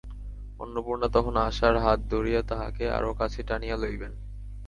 [0.59, 4.13] অন্নপূর্ণা তখন আশার হাত ধরিয়া তাহাকে আরো কাছে টানিয়া লইবেন।